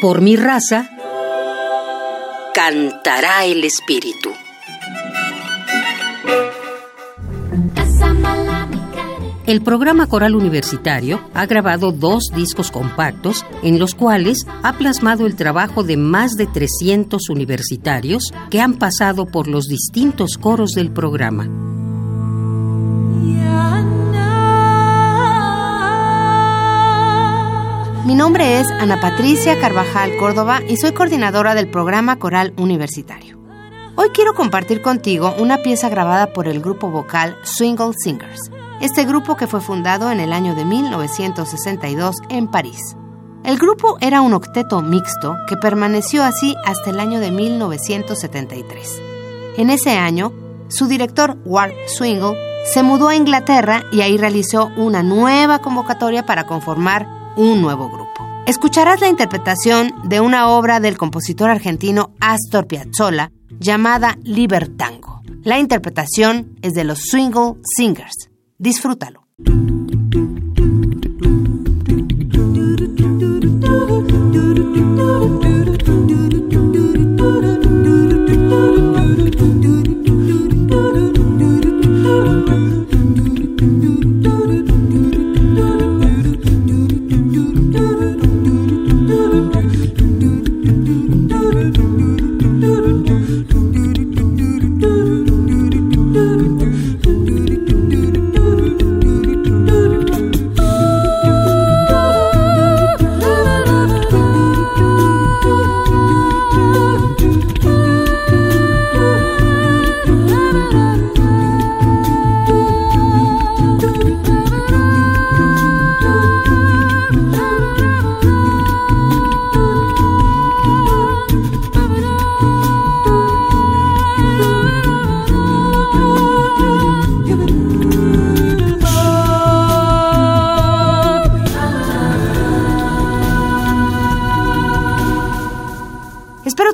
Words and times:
Por 0.00 0.20
mi 0.20 0.36
raza, 0.36 0.88
cantará 2.54 3.44
el 3.44 3.64
espíritu. 3.64 4.30
El 9.46 9.62
programa 9.62 10.08
coral 10.08 10.34
universitario 10.34 11.20
ha 11.32 11.46
grabado 11.46 11.92
dos 11.92 12.24
discos 12.34 12.72
compactos 12.72 13.46
en 13.62 13.78
los 13.78 13.94
cuales 13.94 14.44
ha 14.64 14.76
plasmado 14.76 15.24
el 15.24 15.36
trabajo 15.36 15.84
de 15.84 15.96
más 15.96 16.32
de 16.32 16.46
300 16.46 17.28
universitarios 17.28 18.32
que 18.50 18.60
han 18.60 18.74
pasado 18.74 19.26
por 19.26 19.46
los 19.46 19.66
distintos 19.66 20.36
coros 20.36 20.72
del 20.72 20.90
programa. 20.90 21.65
Nombre 28.26 28.58
es 28.58 28.68
Ana 28.72 29.00
Patricia 29.00 29.56
Carvajal 29.60 30.16
Córdoba 30.16 30.58
y 30.68 30.78
soy 30.78 30.90
coordinadora 30.90 31.54
del 31.54 31.68
programa 31.68 32.18
coral 32.18 32.52
universitario. 32.56 33.38
Hoy 33.94 34.08
quiero 34.08 34.34
compartir 34.34 34.82
contigo 34.82 35.32
una 35.38 35.58
pieza 35.58 35.88
grabada 35.88 36.32
por 36.32 36.48
el 36.48 36.60
grupo 36.60 36.90
vocal 36.90 37.36
Swingle 37.44 37.92
Singers 37.96 38.50
este 38.80 39.04
grupo 39.04 39.36
que 39.36 39.46
fue 39.46 39.60
fundado 39.60 40.10
en 40.10 40.18
el 40.18 40.32
año 40.32 40.56
de 40.56 40.64
1962 40.64 42.16
en 42.28 42.48
París. 42.48 42.96
El 43.44 43.58
grupo 43.58 43.96
era 44.00 44.22
un 44.22 44.34
octeto 44.34 44.82
mixto 44.82 45.36
que 45.48 45.56
permaneció 45.56 46.24
así 46.24 46.56
hasta 46.64 46.90
el 46.90 46.98
año 46.98 47.20
de 47.20 47.30
1973. 47.30 49.02
En 49.56 49.70
ese 49.70 49.98
año, 49.98 50.32
su 50.66 50.88
director 50.88 51.38
Ward 51.44 51.74
Swingle 51.86 52.36
se 52.64 52.82
mudó 52.82 53.06
a 53.06 53.14
Inglaterra 53.14 53.84
y 53.92 54.00
ahí 54.00 54.16
realizó 54.16 54.68
una 54.76 55.04
nueva 55.04 55.60
convocatoria 55.60 56.26
para 56.26 56.48
conformar 56.48 57.06
un 57.36 57.62
nuevo 57.62 57.88
grupo. 57.88 58.05
Escucharás 58.46 59.00
la 59.00 59.08
interpretación 59.08 59.92
de 60.04 60.20
una 60.20 60.50
obra 60.50 60.78
del 60.78 60.96
compositor 60.96 61.50
argentino 61.50 62.12
Astor 62.20 62.68
Piazzolla 62.68 63.32
llamada 63.58 64.16
Libertango. 64.22 65.20
La 65.42 65.58
interpretación 65.58 66.56
es 66.62 66.72
de 66.74 66.84
los 66.84 67.00
Swingle 67.00 67.54
Singers. 67.64 68.30
Disfrútalo. 68.56 69.26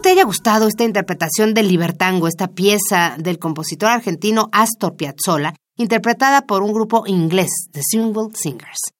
Te 0.02 0.10
haya 0.10 0.24
gustado 0.24 0.68
esta 0.68 0.84
interpretación 0.84 1.54
del 1.54 1.68
Libertango, 1.68 2.28
esta 2.28 2.48
pieza 2.48 3.16
del 3.18 3.38
compositor 3.38 3.88
argentino 3.88 4.50
Astor 4.52 4.96
Piazzolla, 4.96 5.54
interpretada 5.76 6.42
por 6.42 6.62
un 6.62 6.72
grupo 6.72 7.04
inglés, 7.06 7.68
The 7.72 7.80
Single 7.82 8.28
Singers. 8.34 8.92